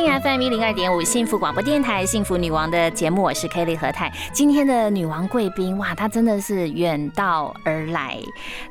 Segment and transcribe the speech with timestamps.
[0.00, 4.10] 听 FM 一零二点五幸福广播电台幸福女王的节目，我是 Kelly 何太。
[4.32, 8.18] 今天的女王贵宾，哇，她真的是远道而来。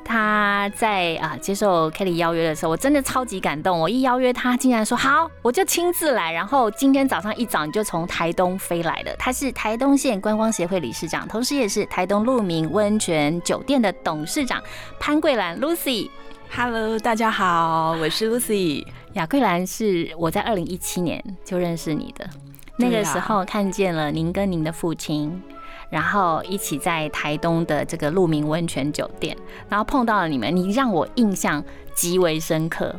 [0.04, 3.80] 她在啊接受 Kelly 邀约的时候，我真的超级感动。
[3.80, 6.34] 我一邀约她，竟然说好，我就亲自来。
[6.34, 9.16] 然后今天早上一早你就从台东飞来了。
[9.20, 14.60] 她是台东县观光协会理事长，同时也是台东鹿鸣温泉酒店的董事长
[15.00, 16.10] 潘桂兰 Lucy。
[16.52, 18.84] Hello，大家好，我是 Lucy。
[19.14, 22.30] 雅桂兰是我在二零一七年就认识你的，
[22.78, 25.42] 那个时候看见了您跟您的父亲，
[25.90, 29.36] 然后一起在台东的这个鹿鸣温泉酒店，
[29.68, 31.64] 然后碰到了你们，你让我印象
[31.96, 32.96] 极为深刻，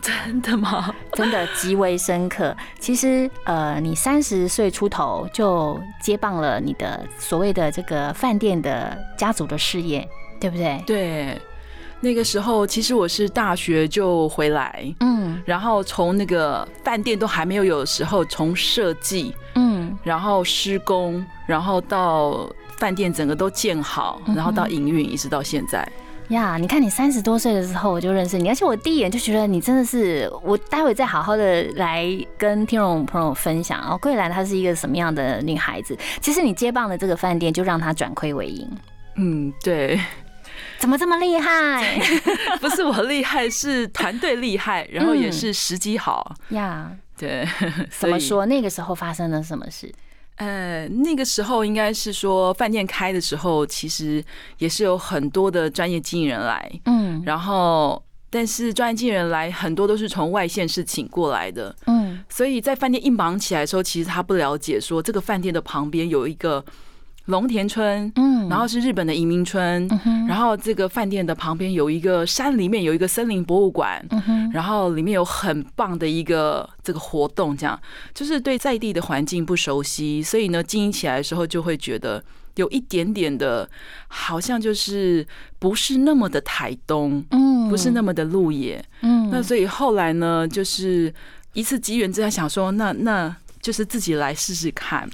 [0.00, 0.94] 真的吗？
[1.12, 2.56] 真的极为深刻。
[2.78, 10.80] 其实，呃，你三十岁出头就接棒了你的所谓的这个饭店的家族的事业，对不对？
[10.86, 11.40] 对，
[12.00, 25.86] 那个时候其实我是大学就回来，嗯然后从那个饭店都还没有有的时候，从设计，嗯然后施工，然后到饭店整个都建好，然后到营运，一直到现在。
[26.28, 33.96] 呀你看你三十多岁的时候我就认识你，而且我第一眼就觉得你真的是，我待会再好好的来跟听众朋友分享哦。
[33.96, 35.96] 桂兰她是一个什么样的女孩子？
[36.20, 38.70] 其实你接棒的这个饭店就让她转亏为盈，
[39.16, 39.98] 嗯，对，
[40.78, 41.98] 怎么这么厉害
[42.60, 46.34] 不是我厉害，是团队厉害，然后也是时机好。
[46.50, 46.90] 呀？
[47.16, 47.46] 对，
[47.90, 48.46] 怎么说？
[48.46, 49.92] 那个时候发生了什么事？
[50.36, 54.24] 呃，那个时候应该是说饭店开的时候，其实
[54.58, 66.64] 也是有很多的专业经纪人来，嗯然后但是专业经纪人来很多都是从外县市请过来的，嗯所以在饭店一忙起来的时候，其实他不了解说这个饭店的旁边有一个
[67.28, 68.46] 龙田村，嗯。
[68.48, 77.78] 然后是日本的移民村，嗯然后这个饭店的旁边有一个山里面有一个森林博物馆，嗯然后里面有很棒的一个这个活动，这样。
[78.14, 82.24] 就是对在地的环境不熟悉，所以呢经营起来的时候就会觉得
[82.56, 83.68] 有一点点的，
[84.08, 85.26] 好像就是
[85.58, 87.68] 不是那么的台东，嗯。
[87.68, 88.82] 不是那么的路野。
[89.02, 89.28] 嗯。
[89.30, 91.12] 那所以后来呢，就是
[91.52, 95.06] 一次机缘之下想说，那那就是自己来试试看。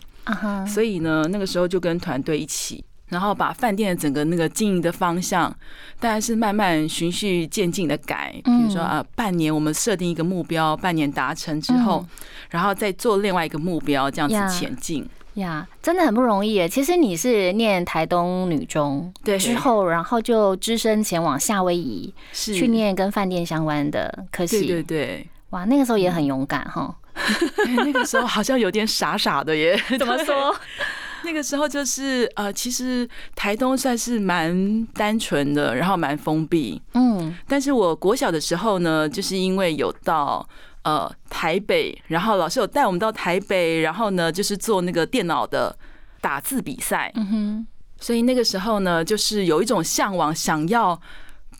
[0.67, 5.55] 所以呢，那个时候就跟团队一起，然后把饭店的整个那个经营的方向，
[6.01, 8.35] 当然是慢慢循序渐进的改。
[8.45, 12.05] 比如说啊呃，半年我们设定一个目标，半年达成之后，
[12.51, 15.07] 然后再做另外一个目标，这样子前进。
[15.35, 16.69] 呀，真的很不容易耶。
[16.69, 24.61] 其实你是念台东女中，对之后然后就只身前往夏威夷是去念跟饭店相关的科系。
[24.61, 26.95] 对对对，哇，那个时候也很勇敢哈。
[27.15, 29.81] 哎那个时候好像有点傻傻的耶。
[29.99, 30.55] 怎么说？
[31.25, 36.83] 那个时候就是呃，其实台东算是蛮单纯的，然后蛮封闭。
[36.93, 40.47] 嗯但是我国小的时候呢，就是因为有到
[40.83, 45.75] 呃台北，然后老师有带我们到台北，然后呢就是做那个电脑的
[46.21, 47.67] 打字比赛，嗯哼
[47.99, 51.01] 所以那个时候呢，就是有一种向往，想要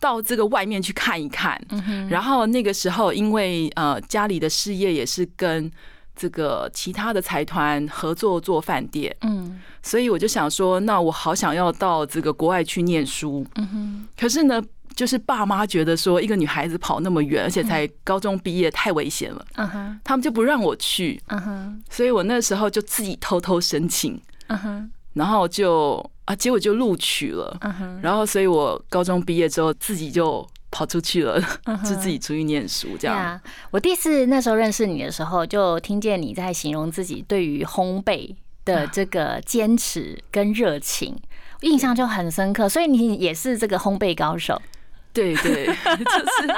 [0.05, 1.59] 到这个外面去看一看。
[1.69, 5.71] 嗯然后那个时候，因为呃家里的事业也是跟
[6.15, 9.59] 这个其他的财团合作做饭店，嗯。
[9.81, 13.43] 所以我就想说，那我好想要到这个国外去念书。
[13.55, 14.07] 嗯哼。
[14.19, 14.61] 可是呢，
[14.95, 19.99] 就是爸妈觉得说，一个女孩子跑那么远，而且才高中毕业，太危险了，嗯哼。
[20.03, 21.19] 他们就不让我去。
[21.27, 21.83] 嗯哼。
[21.89, 27.59] 所以我那时候就自己偷偷申请，嗯哼然后就啊，结果就录取了。
[28.01, 31.41] 然后，所以我高中毕业之后，自己就跑出去了，
[31.83, 33.17] 就自己出去念书这样。
[33.17, 41.15] 呀，我第一次那时候认识你的时候，就听见你在形容自己对于烘焙的这个坚持跟热情，
[41.61, 42.67] 印象就很深刻。
[42.67, 44.61] 所以你也是这个烘焙高手。
[45.15, 46.53] 对对， 就是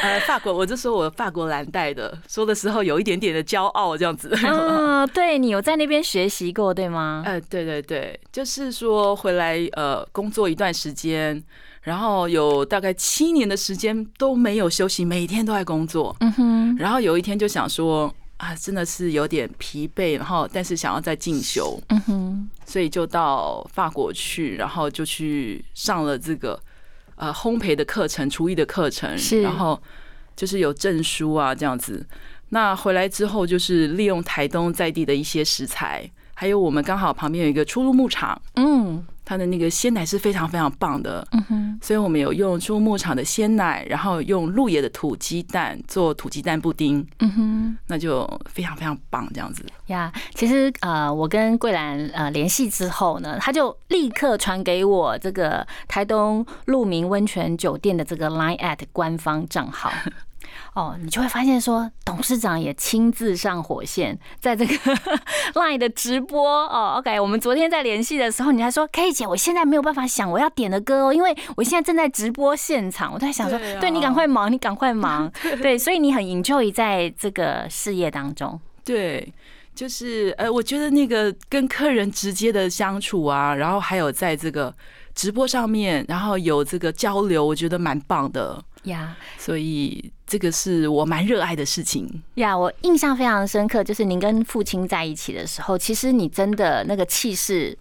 [0.00, 4.32] 呃，法国，我就说我法国蓝带的，说的时候有一点点的骄傲这样子。
[4.44, 7.22] 嗯，对你有在那边学习过，对吗？
[7.26, 11.42] 呃，对对对，就是说回来呃工作一段时间，
[11.82, 16.14] 然后有大概七年的时间都没有休息，每天都在工作。
[16.20, 26.60] 嗯哼，然后有一天就想说啊，真的是有点疲惫，然后但是想要再进修，嗯哼，所以就到法国去，然后就去上了这个
[27.16, 29.80] 呃烘焙的课程、厨艺的课程，然后
[30.34, 32.06] 就是有证书啊这样子。
[32.50, 47.76] 那回来之后，就是利用台东在地的一些食材，还有我们刚好旁边有一个出入牧场，嗯它的那个鲜奶是非常非常棒的，嗯哼，所以我们有用初入牧场的鲜奶，然后用鹿野的土鸡蛋做土鸡蛋布丁，嗯哼。
[47.88, 49.64] 那就非常非常棒，这样子。
[49.86, 59.90] 呀其实呃，我跟桂兰呃联系之后呢，他就立刻传给我这个台东鹿鸣温泉酒店的这个 Line at 官方账号。
[60.74, 64.74] 哦，你就会发现说，董事长也亲自上火线，在这个
[65.54, 66.96] Line 的直播哦。
[66.98, 73.12] OK，我们昨天在联系的时候，你还说 K 姐，我现在没有办法想我要点的歌哦，因为我现在正在直播现场。
[73.12, 75.30] 我在想说，对你赶快忙，你赶快忙，
[75.62, 78.60] 对，所以你很 enjoy 在这个事业当中。
[78.84, 79.32] 对，
[79.74, 84.74] 就是呃，我觉得那个跟客人直接的相处啊，然后还有在这个
[85.14, 88.62] 直播上面，然后有这个交流，我觉得蛮棒的。
[88.86, 92.22] 呀所以这个是我蛮热爱的事情。
[92.34, 97.76] 呀，我印象非常深刻，就是您跟父亲在一起的时候，其实你真的那个气势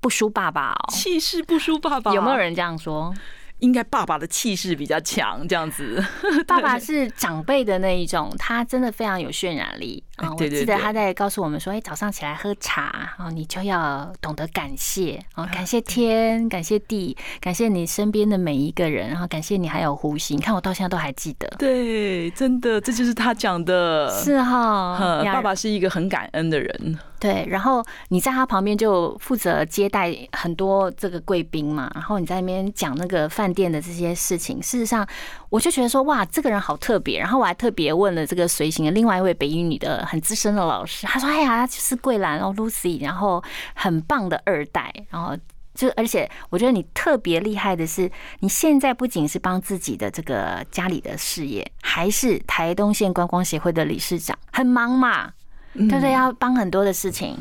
[0.00, 0.92] 不输爸爸哦。
[0.92, 2.36] 气势不输爸爸，有没有？
[2.36, 3.12] 人这样说？
[3.58, 6.00] 应该爸爸的气势比较强，这样子。
[6.46, 10.30] 爸爸是长辈的那一种，他真的非常有渲染力啊！
[10.30, 20.34] 我对对对记得他在告诉我们说：“哎，早上起来喝茶哦，你就要懂得感谢哦，感谢天，感谢地，感谢你身边的每一个人，然后感谢你还有呼吸。
[20.34, 24.08] 你看我到现在都还记得，对，真的，这就是他讲的。
[24.10, 26.98] 是哈嗯，呀爸爸是一个很感恩的人。
[27.20, 34.62] 对，然后你在他旁边就负责接待很多这个贵宾嘛，然后你在那边讲那个饭店的这些事情。
[34.62, 35.04] 事实上，
[35.50, 37.18] 我就觉得说，哇，这个人好特别。
[37.18, 43.42] 然后我还特别问了这个随行的另外一位北英女的很资深的老师，他说：“哎呀，他就是桂兰哦，Lucy，然后
[43.74, 45.36] 很棒的二代，然后。”
[45.78, 48.10] 就而且我觉得你特别厉害的是，
[48.40, 55.30] 你现在不仅是帮自己的这个家里的事业，还是台东县观光协会的理事长，很忙嘛，
[55.74, 56.10] 对不对？
[56.10, 57.38] 要帮很多的事情。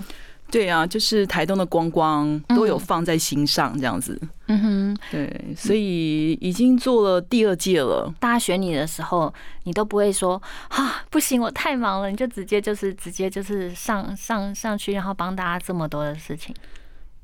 [0.49, 4.19] 对啊，就是台东的光光都有放在心上，这样子。
[4.47, 8.13] 嗯哼，对，所以已经做了第二届了。
[8.19, 9.33] 大家选你的时候，
[9.63, 16.55] 你都不会说啊，不行，我太忙了，你就直接就是直接就是上上上去，然后帮大家这么多的事情。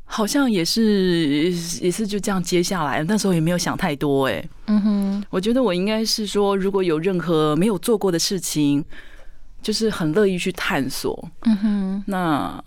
[0.06, 1.50] 好像也是
[1.82, 8.84] 也是就这样接下来，那时候也没有想太多哎、嗯哼，我觉得我应该是说，如果有任何没有做过的事情，
[9.62, 11.30] 就是很乐意去探索。
[11.44, 12.64] 嗯哼，那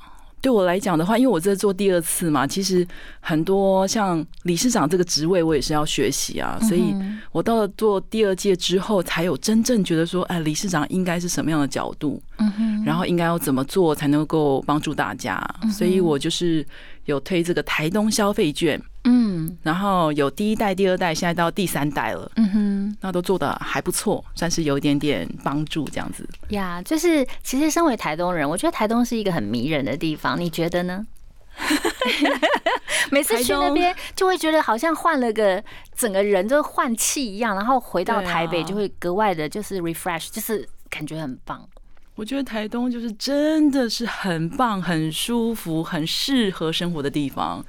[0.47, 2.87] 对我来讲的话，因为我这做第二次嘛，其实
[3.19, 6.95] 很多像理事长这个职位，我也是要学习啊，所以
[7.33, 12.23] 我到了做第二届之后，才有真正觉得说，哎，理事长应该是什么样的角度，
[12.85, 15.37] 然后应该要怎么做才能够帮助大家，
[15.69, 16.65] 所以我就是
[17.07, 22.31] 有推这个台东消费券，嗯然后有第一代、第二代，现在到第三代了。
[22.37, 26.29] 嗯哼，那都做的还不错，算是有一点点帮助这样子。
[26.51, 31.07] 呀，就是其实身为台东人，我觉得台东是一个很迷人的地方，你觉得呢？
[33.11, 35.63] 每次去那边就会觉得好像换了个
[35.95, 41.67] 整个人就换气一样，然后回到台北就会格外的就是 refresh，就是感觉很棒。
[42.17, 47.65] 我觉得台东就是真的是很棒、很舒服、很适合生活的地方，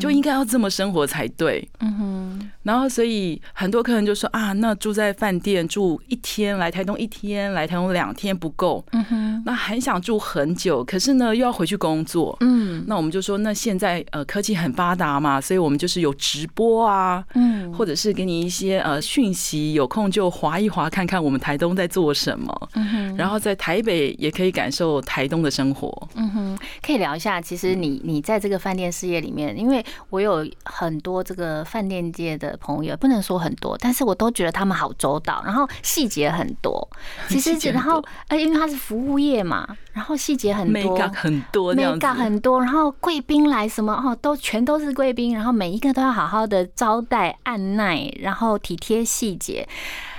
[0.00, 1.66] 就应该要这么生活才对。
[1.80, 12.36] 嗯哼，然后，所以很多客人就说啊，那住在饭店住一天，来台东一天，来台东两天不够，嗯哼，那很想住很久，可是呢又要回去工作。
[12.40, 22.68] 嗯那我们就说，那现在呃科技很发达嘛，所以我们就是有直播啊，嗯，或者是给你一些呃讯息，有空就划一划，看看我们台东在做什么。
[22.74, 26.08] 嗯哼，然后在台北也可以感受台东的生活。
[26.14, 27.40] 嗯哼，可以聊一下。
[27.40, 36.88] 其实你你在这个饭店事业里面，因为我有很多这个饭店界的朋友，不能说很多，但是我都觉得他们好周到，然后细节很多。
[37.28, 49.68] 其实然后多呃，因为他是服务业嘛，然后细节很多很多这样 make up 子，很多，然后贵宾来什么哦，都全都是贵宾，然后每一个都要好好的招待、按耐，然后体贴细节。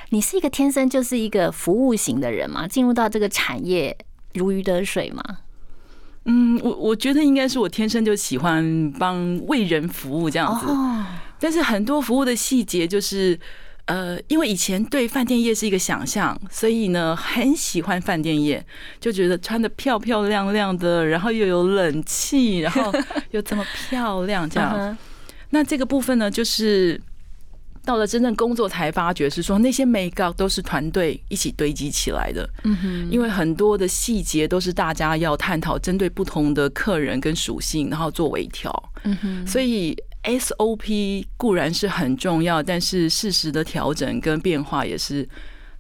[0.10, 2.68] 你是一个天生就是一个服务型的人嘛？
[2.68, 3.98] 进入到这个产业
[4.34, 5.24] 如鱼得水吗？
[6.26, 11.06] 嗯，我我觉得应该是我天生就喜欢帮为人服务这样子，哦，
[11.40, 13.40] 但是很多服务的细节就是。
[13.88, 18.66] 呃，因为以前对饭店业是一个想象，所以呢很喜欢饭店业，
[19.00, 22.92] 就觉得穿的漂漂亮亮的，然后又有冷气，然后
[23.30, 24.74] 又这么漂亮这样。
[24.76, 24.98] 嗯
[25.52, 27.00] 那这个部分呢，就是
[27.86, 38.92] 到了真正工作才发觉，是说那些 make up 都是团队一起堆积起来的，嗯哼，因为很多的细节都是大家要探讨，针对不同的客人跟属性，然后做微调。
[39.04, 45.28] 嗯哼，所以 SOP 固然是很重要，但是适时的调整跟变化也是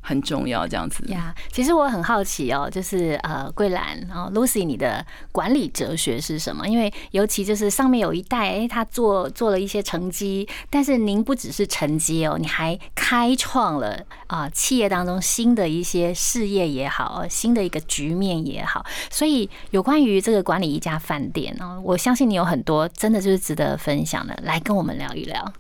[0.06, 1.04] 很重要，这样子。
[1.08, 6.68] 呀其实我很好奇哦，就是呃，桂兰，然后 Lucy，你的管理哲学是什么？
[6.68, 18.86] 因为尤其就是上面有一代，哎，他做做了一些成绩，但是您不只是成绩哦，你还开创了啊、企业当中新的一些事业也好，新的一个局面也好。
[19.10, 25.52] 所以有关于这个管理一家饭店哦，我相信你有很多真的就是值得分享的，来跟我们聊一聊。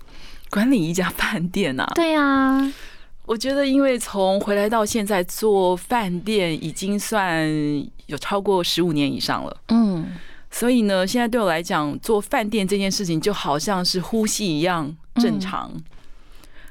[0.52, 2.72] 管理一家饭店啊，对啊，
[3.26, 7.48] 我觉得因为从回来到现在做饭店已经算
[8.06, 9.58] 有超过十五年以上了。
[9.70, 10.06] 嗯
[10.52, 15.70] 所以呢，现在对我来讲，做饭店这件事情就好像是呼吸一样正常。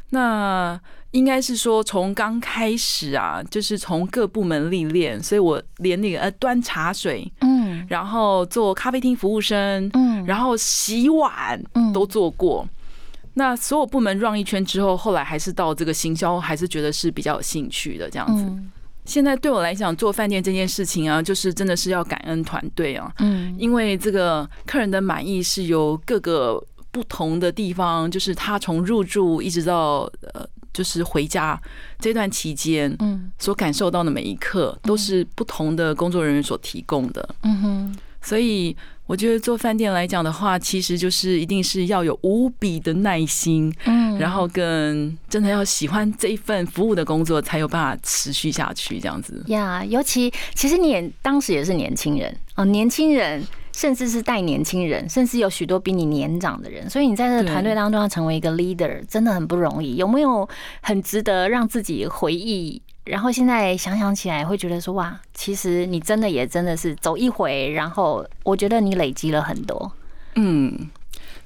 [0.09, 0.81] 那
[1.11, 12.67] 应该是说，从刚开始啊，就是从各部门历练，所以我连那个呃端茶水，嗯然后做咖啡厅服务生，嗯然后洗碗嗯都做过。
[13.35, 18.43] 那所有部门 run 一圈之后，后来还是到这个行销，还是觉得是比较有兴趣的这样子。
[18.43, 18.71] 嗯
[19.07, 26.59] 现在对我来讲，做饭店这件事情啊，就是真的是要感恩团队啊，嗯因为这个客人的满意是由各个
[26.91, 31.61] 不同的地方，就是他从入住一直到呃，就是回家
[31.99, 37.29] 这段期间嗯所感受到的每一刻，都是不同的工作人员所提供的。
[37.43, 37.97] 嗯哼。
[38.25, 38.75] 所以
[39.07, 49.45] 我觉得做饭店来讲的话，其实就是一定是要有无比的耐心，嗯然后跟真的要喜欢这一份服务的工作，才有办法持续下去这样子。
[49.49, 59.97] 呀尤其其实你也当时也是年轻人哦，年轻人甚至是带年轻人，甚至有许多比你年长的人，所以你在这个团队当中要成为一个 leader，真的很不容易。
[59.97, 60.49] 有没有
[60.81, 62.81] 很值得让自己回忆？
[63.05, 69.93] 然后现在想想起来，会觉得说哇，其实你真的也真的是走一回，然后我觉得你累积了很多。
[70.37, 70.91] 嗯，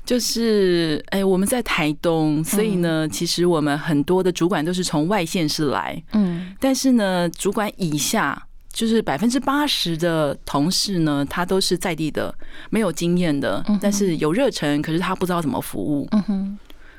[0.05, 8.45] 就是哎、我们在台东，所以呢，其实我们很多的主管都是从外县市来，嗯但是呢，主管以下。
[8.71, 12.33] 就是百分之八十的同事呢，他都是在地的，
[12.71, 16.07] 没有经验的但是有热忱，可是他不知道怎么服务。
[16.12, 16.59] 嗯哼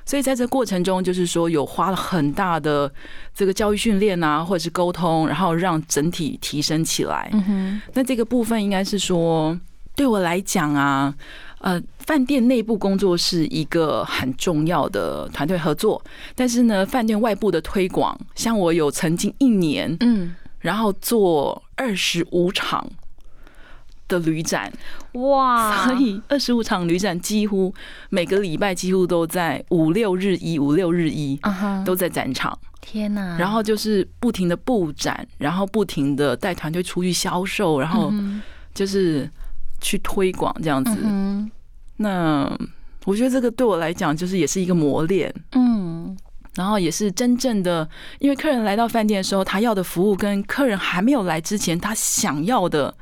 [0.09, 2.91] 所以在这过程中，就是说有花了很大的
[3.31, 7.29] 这个教育训练啊，或者是沟通，然后让整体提升起来。
[7.31, 9.55] 嗯哼那这个部分应该是说，
[9.93, 11.13] 对我来讲啊，
[11.59, 22.89] 呃，饭店内部工作是一个很重要的团队合作，但是呢，饭店外部的推广，像我有曾经一年，嗯，然后做二十五场。
[24.09, 24.69] 的旅展，
[25.13, 27.73] 哇，所以二十五场旅展几乎
[28.09, 31.39] 每个礼拜几乎都在五六日一五六日一
[31.85, 38.41] 都在展场，天哪，然后就是不停的布展，然后不停的带团队出去销售，然后嗯
[38.73, 39.29] 就是
[39.79, 40.91] 去推广这样子。
[40.91, 41.49] 哼。
[41.97, 42.51] 那
[43.05, 46.17] 我觉得这个对我来讲，就是也是一个磨练，嗯。
[46.55, 47.87] 然后也是真正的，
[48.17, 52.93] 因为客人来到饭店的时候，他要的服务跟客人还没有来之前他想要的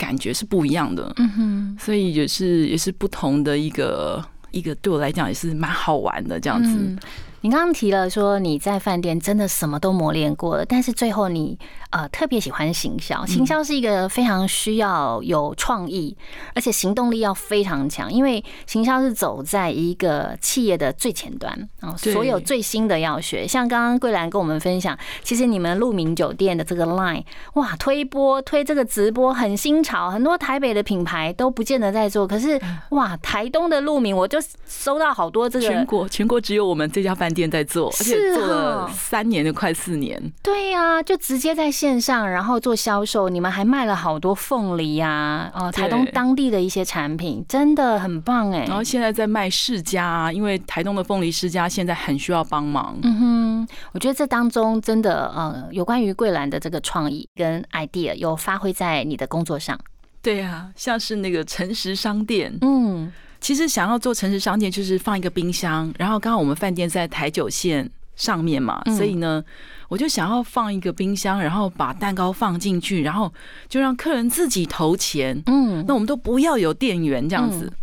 [0.00, 1.76] 感觉是不一样的，嗯哼。
[1.78, 6.70] 所以也是也是不同的一个一个对我来讲也是蛮好玩的这样子。
[6.70, 6.98] 嗯
[7.42, 13.24] 你刚刚提了说你在饭店真的什么都磨练过了，但是最后你呃特别喜欢行销。
[13.24, 16.14] 行销是一个非常需要有创意，
[16.54, 23.48] 而且行动力要非常强，因为行销是走在一个企业的最前端啊，所有最新的要学。
[23.48, 40.20] 像刚刚桂兰跟我们分享，其实你们鹿鸣酒店的这个 line 哇推播推这个直播很新潮，很多台北的品牌都不见得在做，可是哇台东的鹿鸣我就收到好多这个全国全国只有我们这家饭店在做，而且是做了哦三年就快四年。
[40.42, 43.28] 对呀、就直接在线上，然后做销售。
[43.28, 48.64] 你们还卖了好多凤梨呀、哦，台东当地的一些产品，真的很棒哎。
[48.66, 52.98] 然后现在在卖世家、啊，因为台东的凤梨世家现在很需要帮忙。
[53.02, 59.78] 嗯哼，我觉得这当中真的呃，有关于桂兰的这个创意跟 idea 有发挥在你的工作上。
[60.22, 63.10] 对啊，像是那个诚实商店，嗯
[63.40, 69.42] 其实想要做诚实商店，就是放一个冰箱，然后刚好我们饭店在台九线上面嘛，嗯所以呢，
[69.88, 73.32] 我就想要放一个冰箱，然后把蛋糕放进去，然后
[73.68, 77.64] 就让客人自己投钱，嗯那我们都不要有店员这样子。
[77.64, 77.76] 嗯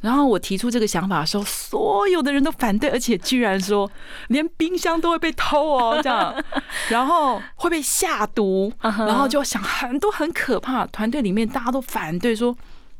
[0.00, 3.90] 然后我提出这个想法的时候，所有的人都反对，而且居然说
[4.28, 6.32] 连冰箱都会被偷哦，这样，
[6.88, 10.86] 然后会被下毒，然后就想很多很可怕。
[10.86, 12.56] 团队里面大家都反对说。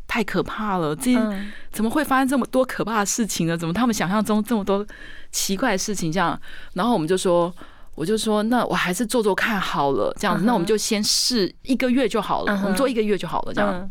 [0.08, 0.96] 太可怕了！
[0.96, 3.56] 这嗯怎么会发生这么多可怕的事情呢？
[3.56, 4.84] 怎么他们想象中这么多
[5.30, 6.10] 奇怪的事情？
[6.10, 6.40] 这样，
[6.72, 7.54] 然后我们就说，
[7.94, 13.70] 我就说，那我还是做做看好了，这样子，那我们就先试一个月就好了，我们做一个月就好了，这样。
[13.74, 13.90] 嗯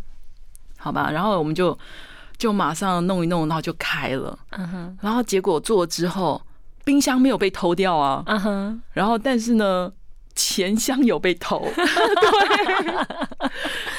[0.79, 1.77] 好吧，然后我们就
[2.37, 4.37] 就马上弄一弄，然后就开了。
[5.01, 6.41] 然后结果做了之后，
[6.85, 8.23] 冰箱没有被偷掉啊。
[8.93, 9.91] 然后但是呢，
[10.35, 13.49] 钱箱有被偷， 对，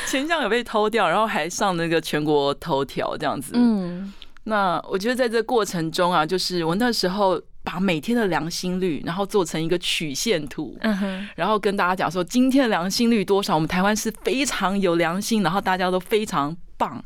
[0.08, 3.52] 钱箱有被偷掉，然后还上那个全国头条这样子。
[3.54, 4.12] 嗯
[4.44, 17.04] 那我觉得在这过程中啊，就是我那时候把每天的良心率，然后做成一个曲线图，嗯哼，然后跟大家讲说今天的良心率多少，我们台湾是非常有良心，然后大家都非常棒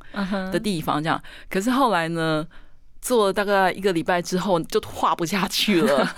[0.52, 1.20] 的地方，这样。
[1.50, 2.46] 可是后来呢，
[3.00, 6.08] 做了大概一个礼拜之后，就画不下去了，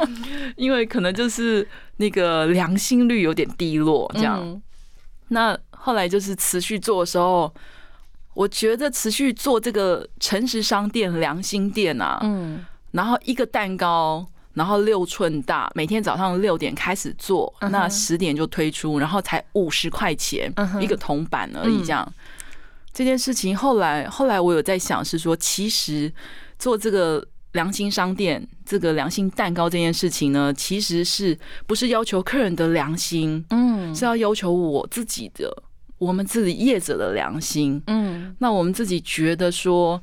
[0.56, 1.66] 因为可能就是
[1.96, 4.60] 那个良心率有点低落，这样。
[5.28, 7.52] 嗯那后来就是持续做的时候，
[8.34, 12.64] 我觉得持续做这个诚实商店、良心店啊，嗯。
[12.92, 22.10] 然后一个蛋糕，然后六寸大，每天早上六点开始做，嗯那十点就推出，然后才五十块钱嗯一个铜板而已，这样。
[22.92, 26.10] 这件事情后来后来我有在想，是说其实
[26.58, 27.22] 做这个
[27.56, 31.36] 良心商店、这个良心蛋糕这件事情呢，其实是
[31.66, 35.50] 不是要求客人的良心，嗯是要要求我自己的，
[35.98, 37.82] 我们自己业者的良心。
[37.88, 40.00] 嗯那我们自己觉得说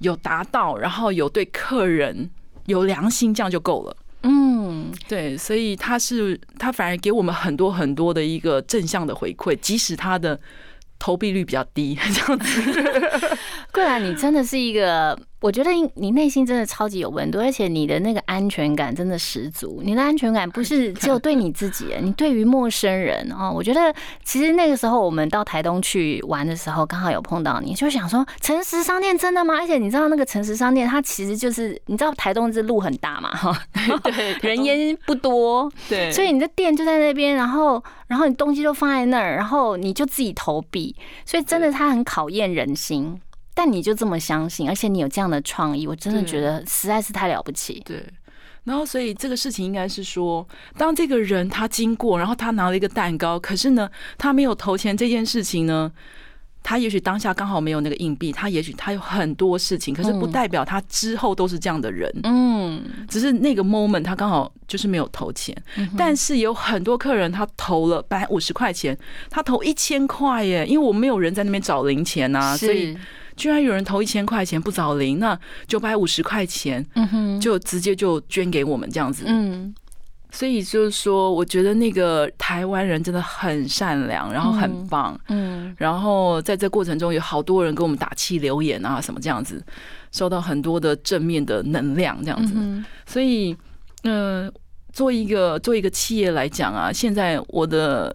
[0.00, 2.28] 有达到，然后有对客人
[2.66, 3.96] 有良心，这样就够了。
[4.28, 10.38] 嗯，对，所以他是他反而给我们很多很多的一个正向的回馈，即使他的
[10.98, 13.38] 投币率比较低，这样子。
[13.70, 19.80] 桂兰，你真的是一个，我觉得你内心真的超级有温度，而且你的那个安全感真的十足。
[19.84, 23.52] 你的安全感不是 只有对你自己，你对于陌生人哦。
[23.54, 29.54] 我觉得其实那个时候我们到台东去玩的时候，刚好有碰到你，就想说诚实商店真的吗？
[29.60, 33.56] 而且你知道那个诚实商店，它其实就是你知道台东这路很大嘛， 哈，
[34.04, 43.20] 对，人烟不多，对，所以你的店就在那边，然后然后你东西都放在那儿，然后你就自己投币，所以真的它很考验人心。
[43.56, 47.82] 但你就这么相信，而且你有这样的创意，我真的觉得实在是太了不起。
[47.86, 48.04] 对。
[48.64, 50.46] 然后，所以这个事情应该是说，
[50.76, 55.90] 当这个人他经过，然后他拿了一个蛋糕，可是呢，他没有投钱这件事情呢，
[56.64, 65.56] 他也许当下刚好没有那个硬币，他也许他有很多事情，可是不嗯代表他之后都是这样的人，嗯，只是那个 moment 他刚好就是没有投钱。
[65.76, 68.98] 嗯但是有很多客人他投了本来五十块钱，
[69.30, 72.98] 他投一千块耶，因为我没有人在那边找零钱啊，所以是，
[73.36, 79.24] 居然有人投一千块钱不找零，那九百五十块钱嗯哼，就直接就捐给我们这样子。
[79.28, 79.74] 嗯
[80.32, 85.18] 所以就是说，我觉得那个台湾人真的很善良，然后很棒。
[85.28, 89.64] 嗯然后在这过程中，有好多人给我们打气留言啊，什么这样子，
[90.12, 92.52] 收到很多的正面的能量，这样子。
[92.56, 93.56] 嗯所以，
[94.02, 94.52] 嗯、
[94.92, 98.14] 做一个做一个企业来讲啊，现在我的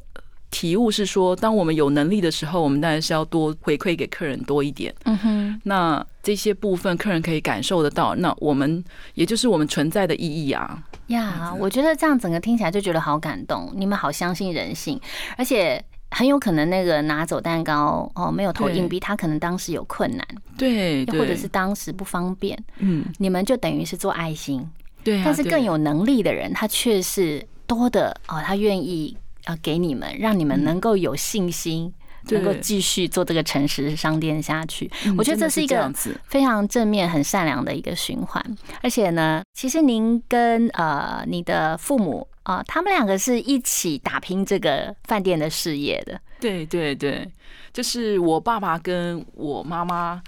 [0.51, 4.93] 体悟是说，当我们有能力的时候，我们当然是要多回馈给客人多一点。
[5.05, 8.83] 嗯哼，那这些部分客人可以感受得到，那我们
[9.15, 10.83] 也就是我们存在的意义啊。
[11.07, 14.99] 呀，我觉得这样整个听起来就觉得好感动，你们好相信人性，
[15.37, 15.83] 而且。
[16.13, 24.59] 很有可能那个拿走蛋糕哦，没有投硬币，他可能当时有困难，对，对或者是当时不方便，嗯，你们就等于是做爱心，
[25.05, 25.23] 对啊。
[25.23, 31.93] 对但是更有能力的人，他却是多的哦，他愿意呃给你们，让你们能够有信心，
[32.29, 34.89] 嗯能够继续做这个诚实商店下去。
[35.17, 35.91] 我觉得这是一个。
[36.25, 38.43] 非常正面、很善良的一个循环。
[38.81, 46.19] 而且呢，其实您跟呃你的父母啊、他们两个是一起打拼这个饭店的事业的。
[46.39, 47.29] 对对对，
[47.71, 50.21] 就是我爸爸跟我妈妈，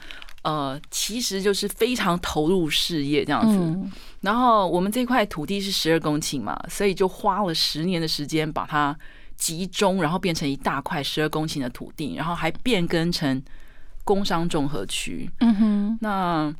[0.43, 3.57] 呃，其实就是非常投入事业这样子。
[3.57, 8.97] 嗯然后我们这块土地是十二公顷嘛，所以就花了十年的时间把它
[9.35, 13.43] 集中，然后变成一大块十二公顷的土地，然后还变更成
[14.05, 15.29] 工商综合区。
[15.41, 16.55] 嗯哼，那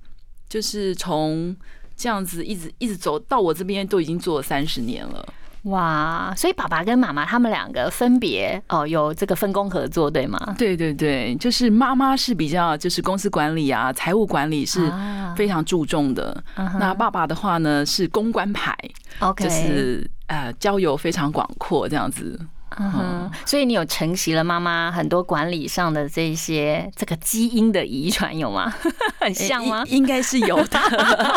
[0.50, 1.56] 就是从
[1.96, 5.34] 这样子一直一直走到我这边，都已经做了三十年了。
[5.64, 6.34] 哇！
[6.36, 10.38] 所以爸爸跟妈妈他们两个分别哦有这个分工合作，对吗？
[10.58, 16.44] 对对对，就是妈妈是比较就是公司管理啊、财务管理是啊非常注重的。
[16.80, 18.78] 那爸爸的话呢是公关牌
[19.20, 22.40] ，OK，就是呃交友非常广阔这样子。
[22.80, 28.74] 嗯哼，所以你有承袭了妈妈很多管理上的这些这个基因的遗传，有吗？
[29.20, 29.84] 很像吗？
[29.88, 30.80] 应应该是有的，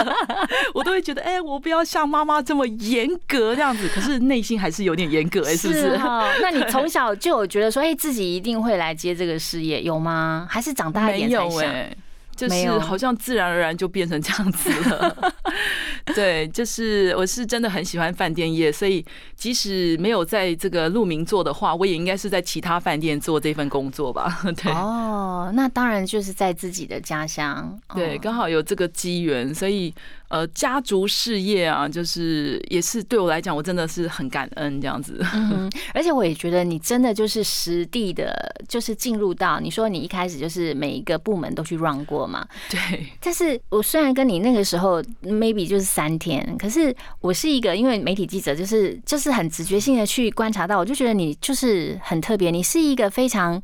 [0.74, 5.96] 我都会觉得，哎、我不要像妈妈这么严格这样子，可是内心还是有点严格、哎，是不是？
[5.98, 6.26] 哈？
[6.42, 10.46] 那你从小就有觉得说，哎，自己一定会来接这个事业，有吗？
[10.50, 11.70] 还是长大一点才想？
[11.70, 11.96] 哎、
[12.34, 15.34] 就是好像自然而然就变成这样子了。
[16.14, 19.04] 对，就是我是真的很喜欢饭店业，所以
[19.34, 24.40] 即使没有在这个鹿鸣做的话，我也应该是在其他饭店做这份工作吧。
[24.62, 29.92] 对，哦，那当然就是在自己的家乡，对，哦刚好有这个机缘，所以
[30.28, 35.24] 呃，家族事业啊，就是也是对我来讲，我真的是很感恩这样子。
[35.34, 38.34] 嗯，而且我也觉得你真的就是实地的，
[38.68, 45.02] 就是进入到你说你一开始就是每一个部门都去 run 过嘛，对，但是我虽然跟你那个时候
[45.36, 53.62] maybe 就是三天，可是我是一个因为媒体记者，就是就是很直觉性的去观察到，我就觉得你就是很特别，你是一个非常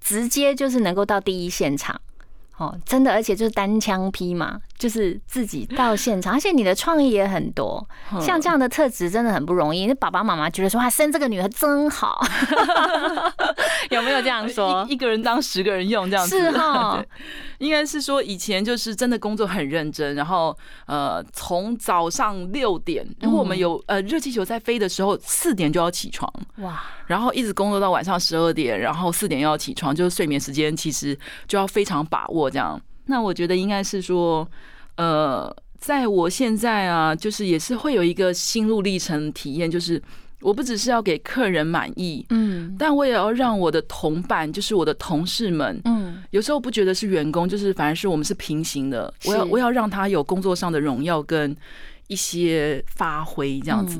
[0.00, 2.00] 直接就是能够到第一现场。
[2.56, 7.86] 哦，真的，而且就是单枪匹马，就是自己到现场， 而且你的创意也很多，
[8.18, 9.86] 像这样的特质真的很不容易。
[9.86, 12.18] 那爸爸妈妈觉得说，哇，生这个女儿真好，
[13.90, 14.86] 有没有这样说？
[14.88, 16.96] 一一个人当十个人用这样子，是哈。
[16.96, 17.06] 对。
[17.58, 31.14] 应该是说以前就是真的工作很认真，然后呃从早上六点，如果我们有呃热气球在飞的时候，四点就要起床，哇，然后一直工作到晚上十二点，然后四点又要起床，就是睡眠时间其实
[31.46, 32.80] 就要非常把握这样。
[33.10, 34.48] 那我觉得应该是说，
[34.96, 40.00] 呃，在我现在啊，就是也是会有一个心路历程体验，就是
[40.40, 49.12] 我不只是要给客人满意，嗯但我也要让我的同伴，就是我的同事们，嗯有时候不觉得是员工，就是反而是我们是平行的。
[49.26, 51.54] 我要我要让他有工作上的荣耀跟
[52.06, 53.98] 一些发挥这样子。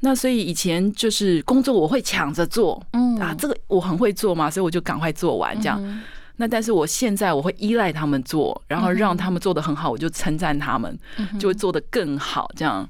[0.00, 5.78] 那所以以前就是工作我会抢着做，嗯啊，这个我很会做嘛，所以我就赶快做完这样。
[5.82, 6.02] 嗯
[6.36, 12.88] 那但是我现在我会依赖他们做，然后让他们做的很好，我就称赞他们，嗯就会做的更好这样。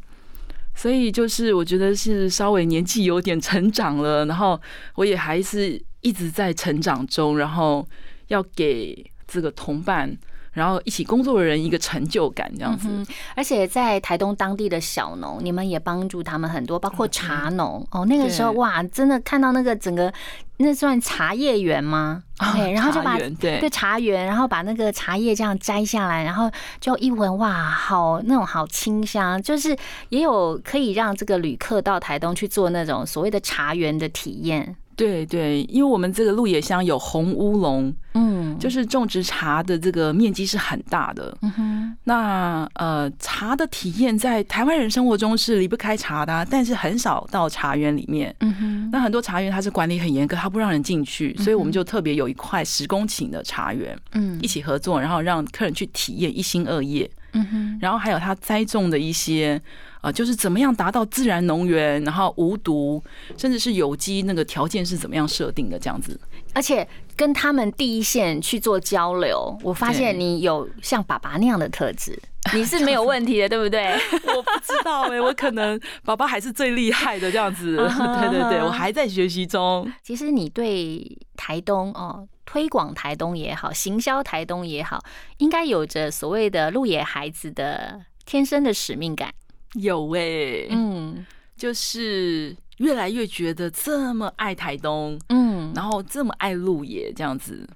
[0.74, 4.61] 所以就是我觉得是稍微年纪有点成长了，然后
[4.96, 7.87] 我也还是一直在成长中，然后
[8.26, 10.14] 要给这个同伴，
[10.57, 12.88] 然后一起工作的人一个成就感这样子。
[12.90, 18.07] 嗯，而且在台东当地的小农，你们也帮助他们很多，包括茶农哦。
[18.07, 20.11] 那个时候哇，真的看到那个整个
[20.57, 29.77] 那算茶叶园吗？OK，然后就把茶园对对茶园，然后把那个茶叶这样摘下来，然后就一闻哇，好那种好清香，就是
[30.09, 34.75] 也有可以让这个旅客到台东去做那种所谓的茶园的体验。
[34.96, 41.37] 对对，因为我们这个鹿野乡有红乌龙，嗯，就是种植茶的这个面积是很大的。
[41.42, 48.35] 嗯哼，那呃，茶的体验在台湾人生活中是离不开茶的啊、但是很少到茶园里面。
[48.40, 59.61] 嗯哼，那很多茶园它是管理很严格，它不让人进去，所以我们就特别有一块十公顷的茶园，嗯一起合作，然后让客人去体验一心二业，嗯哼，然后还有他栽种的一些
[60.07, 63.03] 呃，就是怎么样达到自然能源，然后无毒，
[63.37, 66.16] 甚至是有机，那个条件是怎么样设定的，这样子。
[66.55, 72.16] 而且跟他们第一线去做交流，我发现你有像爸爸那样的特质，
[72.55, 73.95] 你是没有问题的，对不对？
[74.33, 77.75] 我不知道哎、我可能爸爸还是最厉害的这样子。
[77.75, 79.92] 对对对，我还在学习中。
[80.05, 85.03] 其实你对台东哦，推广台东也好，行销台东也好，
[85.38, 89.35] 应该有着所谓的路野孩子的天生的使命感。
[89.76, 91.24] 有哎、嗯。
[91.56, 97.66] 就是越来越觉得这么爱台东，嗯，然后这么爱鹿野这样子。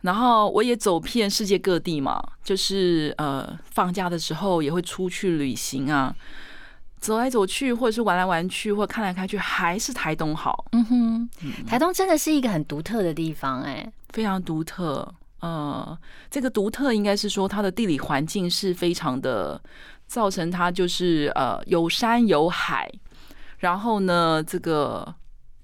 [0.00, 6.12] 然后我也走遍世界各地嘛，就是呃放假的时候也会出去旅行啊，
[6.98, 11.30] 走来走去，或者是玩来玩去，或看来看去，还是台东好，嗯哼，
[11.64, 15.14] 台东真的是一个很独特的地方哎、非常独特。
[15.40, 15.96] 呃，
[16.28, 19.60] 这个独特应该是说它的地理环境是非常的，
[20.06, 22.90] 造成它就是呃有山有海，
[23.58, 25.14] 然后呢这个。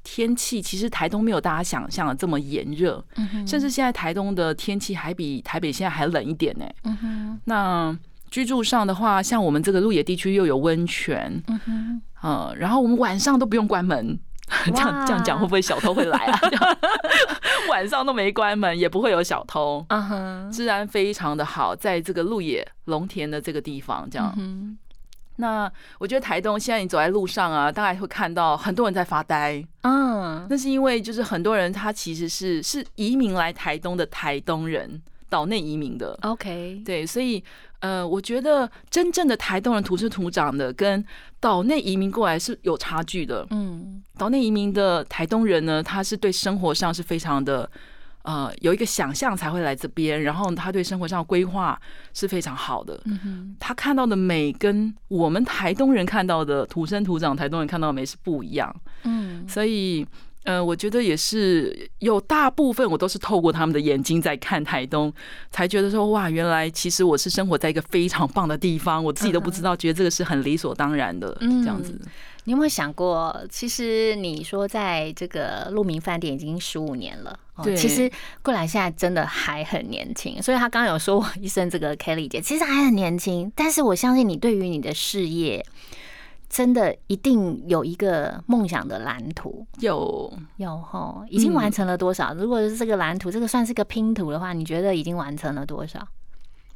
[0.05, 6.67] 天气其实台东没有大家想象的这么炎热，嗯哼，甚至现在台东的天气还比台北现在还冷一点呢。
[6.83, 7.97] 嗯哼，那
[8.29, 14.19] 居住上的话，像我们这个鹿野地区又有温泉，嗯哼，呃，然后我们晚上都不用关门。
[14.67, 16.39] 这样这样讲会不会小偷会来啊？
[16.43, 16.77] 这样
[17.69, 24.35] 晚上都没关门，也不会有小偷，嗯哼，治安非常的好，在这个鹿野龙田的这个地方，这样。
[24.39, 24.77] 嗯
[25.37, 37.43] 那我觉得台东现在你走在路上啊，大概会看到很多人在发呆，嗯，那是因为就是很多人他其实是是移民来台东的台东人，岛内移民的，OK，对，所以
[37.81, 41.03] 呃，我觉得真正的台东人土生土长的，跟
[41.41, 43.47] 岛内移民过来是有差距的。
[43.49, 47.69] 嗯岛内移民的台东人呢，他是对生活上是非常的
[48.25, 51.81] 呃有一个想象才会来这边，然后他对生活上的规划
[52.13, 53.01] 是非常好的。
[53.07, 58.71] 嗯哼，他看到的美跟我们台东人看到的土生土长台东人看到的美是不一样，
[59.05, 60.07] 嗯所以
[60.45, 65.13] 呃，我觉得也是有大部分我都是透过他们的眼睛在看台东，
[65.51, 71.97] 才觉得说哇，原来其实我是生活在一个非常棒的地方，我自己都不知道，觉得这个是很理所当然的这样子。
[72.45, 78.11] 你有没有想过，其实你说在这个鹿鸣饭店已经十五年了，对，其实
[78.43, 85.65] 桂兰现在真的还很年轻，所以他刚刚有说我一生这个 Kelly 姐，其实还很年轻，但是我相信你对于你的事业。
[86.53, 92.35] 真的一定有一个梦想的蓝图，有有哈，已经完成了多少？
[92.35, 96.07] 如果是这个蓝图，这个算是个拼图的话，你觉得已经完成了多少？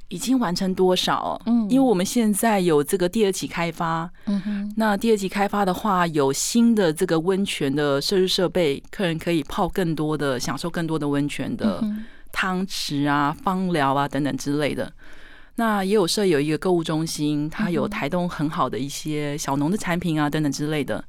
[0.08, 1.38] 已经完成多少？
[1.44, 11.84] 嗯，因为我们现在有这个第二期开发，嗯哼，那第二期开发的话，有新的这个温泉的设施设备，客人可以泡更多的，享受更多的温泉的
[12.32, 14.90] 汤池啊、芳疗啊等等之类的。
[15.58, 21.02] 那也有设有一个购物中心，它有台东很好的一些小农的产品啊，等等之类的。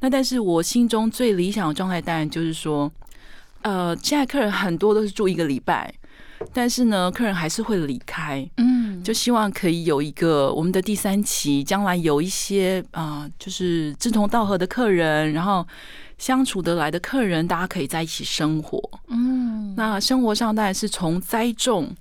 [0.00, 2.90] 那但是我心中最理想的状态，当然就是说，
[3.62, 5.94] 呃，现在客人很多都是住一个礼拜，
[6.52, 8.44] 但是呢，客人还是会离开。
[8.56, 15.64] 嗯，就希望可以有一个我们的第三期，将来有一些啊，就是志同道合的客人，然后
[16.18, 18.80] 相处得来的客人，大家可以在一起生活。
[19.06, 21.94] 嗯，那生活上当然是从栽种。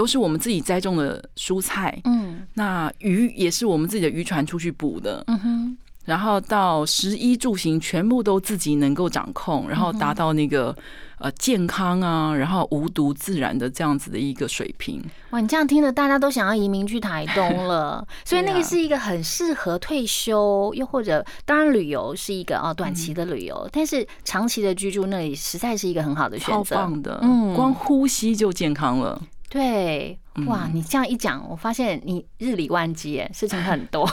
[0.00, 10.74] 都是我们自己栽种的蔬菜，嗯，那鱼也是我们自己的渔船出去捕的，嗯哼，然后到食衣住行全部都自己能够掌控，然后达到那个
[11.18, 15.04] 呃健康啊，然后无毒自然的这样子的一个水平。
[15.32, 29.20] 哇，你这样听着，大家都想要移民去台东了， 所以那个是一个很适合退休，又或者当然旅游是一个啊短期的旅游，但是长期的居住那里实在是一个很好的选择，棒的，嗯，光呼吸就健康了。
[29.50, 30.68] 对，哇！
[30.72, 34.08] 你这样一讲，我发现你日理万机，哎，事情很多，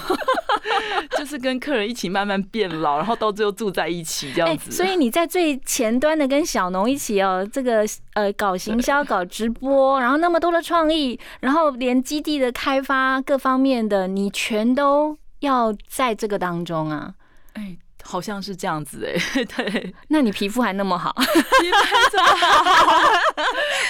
[1.15, 4.71] 就是跟客人一起慢慢变老，然后到最后住在一起这样子。
[4.71, 17.13] 所以你在最前端的跟小农一起哦，这个呃搞行销、搞直播，然后那么多的创意，然后连基地的开发各方面的，你全都要在这个当中啊。
[17.54, 17.78] 哎。
[18.10, 21.78] 好像是这样子哎， 对，那你皮肤还那么好，皮肤
[22.10, 23.04] 这么好，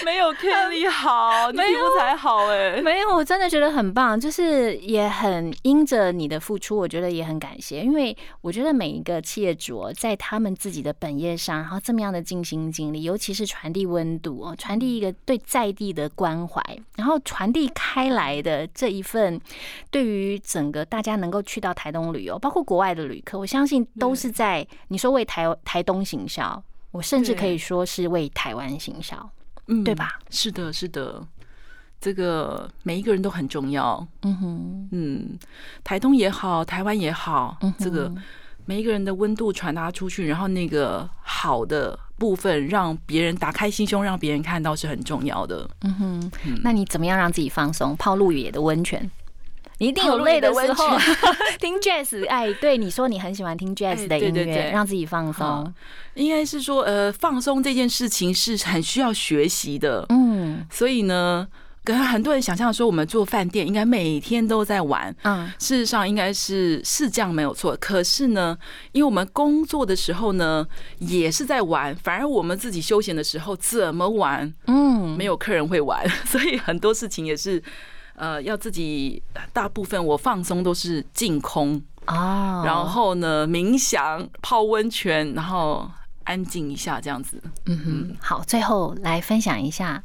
[0.03, 16.59] 没有 Kelly 好，你皮肤才好哎， 没有，我真的觉得很棒，就是也很因着你的付出，我觉得也很感谢，因为我觉得每一个企业主在他们自己的本业上，然后这么样的尽心尽力，尤其是传递温度哦，传递一个对在地的关怀，
[16.95, 19.39] 然后传递开来的这一份，
[19.91, 24.06] 对于整个大家能够去到台东旅游，包括国外的旅客，我相信都。
[24.07, 29.29] 都是在你说为台台东行销，我甚至可以说是为台湾行销，
[29.67, 30.17] 嗯，对吧？
[30.29, 31.21] 是的，是的，
[31.99, 34.07] 这个每一个人都很重要。
[34.21, 35.39] 嗯哼，嗯，
[35.83, 38.09] 台东也好，台湾也好，这个
[38.65, 45.69] 每一个人的温度传达出去，然后那个好的部分让别人打开心胸，让别人看到是很重要的。
[45.81, 46.31] 嗯哼，
[46.63, 47.95] 那你怎么样让自己放松？
[47.97, 49.09] 泡鹿野的温泉。
[49.79, 50.97] 你一定有累的时候，
[51.59, 55.71] 听 jazz，哎，对，你说你很喜欢听 jazz 的音乐，让自己放松。
[56.15, 61.47] 应该是说，呃，放松这件事情是很需要学习的，嗯，所以呢，
[61.83, 67.77] 可能很多人想象说，我们做饭店应该每天都在玩，嗯，事实上应该是是这样没有错。
[67.79, 68.57] 可是呢，
[68.93, 70.65] 因为我们工作的时候呢，
[70.97, 77.61] 也是在玩，反而我们自己休闲的时候怎么玩，嗯，没有客人会玩， 所以很多事情也是。
[78.17, 79.21] 呃，要自己
[79.53, 85.89] 大部分我放松都是净空哦，然后呢冥想、泡温泉，然后
[86.23, 87.39] 安静一下这样子。
[87.67, 90.01] 嗯哼，好，最后来分享一下，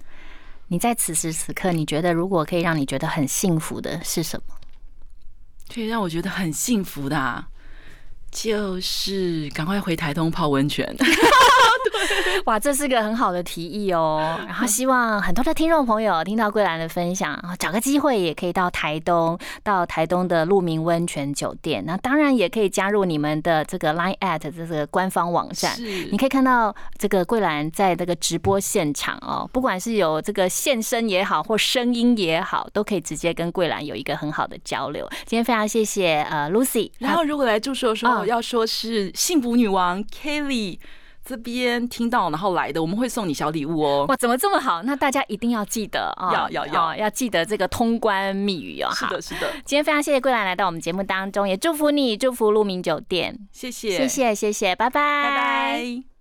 [0.69, 4.55] 你在此时此刻，你觉得如果可以让你觉得很幸福的是什么？
[5.73, 7.45] 可以让我觉得很幸福的，
[8.31, 10.95] 就是赶快回台东泡温泉。
[12.47, 14.39] 哇，这是个很好的提议哦。
[14.47, 21.85] 然后希望很多的听众朋友听到桂兰的分享，找个机会也可以到台东，到台东的鹿鸣温泉酒店。
[21.87, 25.75] 那当然也可以加入你们的这个 Line at 这个官方网站，
[26.11, 35.09] 你可以看到这个桂兰在这个直播现场哦，不管是有这个现身也好，或声音也好，都可以直接跟桂兰有一个很好的交流。
[35.27, 36.91] 今天非常谢谢呃 Lucy。
[36.99, 40.79] 然后如果来住宿的时候要说是幸福女王 Kelly。
[41.25, 44.07] 这边听到然后来的，我们会送你小礼物哦。
[44.09, 44.83] 哇，怎么这么好？
[44.83, 48.91] 那大家一定要记得啊，要要要要记得这个通关密语哦。
[48.95, 49.51] 是的，是的。
[49.65, 53.39] 今天非常谢谢桂兰来到我们节目当中，也祝福你，祝福鹿鸣酒店。
[53.53, 56.12] 谢谢，谢谢，谢谢，拜拜，拜拜。